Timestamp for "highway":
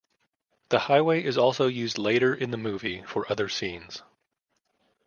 0.79-1.23